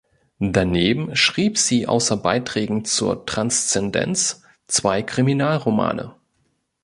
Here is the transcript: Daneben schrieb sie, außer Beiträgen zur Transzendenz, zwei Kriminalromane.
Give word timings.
Daneben 0.39 1.15
schrieb 1.15 1.59
sie, 1.59 1.85
außer 1.87 2.17
Beiträgen 2.17 2.85
zur 2.85 3.23
Transzendenz, 3.27 4.41
zwei 4.65 5.03
Kriminalromane. 5.03 6.15